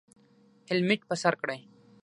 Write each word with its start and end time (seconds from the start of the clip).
هیلمټ 0.69 1.01
په 1.09 1.15
سر 1.21 1.33
کړئ 1.41 1.59